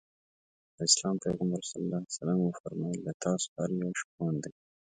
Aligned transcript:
د 0.75 0.77
اسلام 0.89 1.15
پیغمبر 1.25 1.61
ص 1.69 1.71
وفرمایل 2.47 2.99
له 3.07 3.13
تاسو 3.23 3.47
هر 3.59 3.69
یو 3.81 3.91
شپون 3.99 4.33
دی. 4.43 4.51